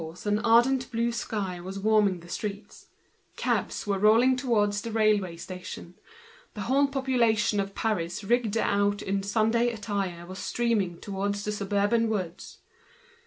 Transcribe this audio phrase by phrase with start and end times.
[0.03, 2.87] Outside, an ardent blue sky was warming the streets,
[3.35, 5.93] cabs were rolling towards the railway stations,
[6.55, 11.51] the whole population, dressed out in Sunday clothes, was streaming in long rows towards the
[11.51, 12.57] suburban woods.